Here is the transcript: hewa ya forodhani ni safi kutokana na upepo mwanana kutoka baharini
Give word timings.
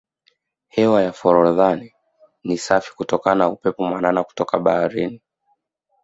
hewa 0.67 1.01
ya 1.03 1.11
forodhani 1.13 1.93
ni 2.43 2.57
safi 2.57 2.95
kutokana 2.95 3.35
na 3.35 3.49
upepo 3.49 3.83
mwanana 3.83 4.23
kutoka 4.23 4.59
baharini 4.59 5.21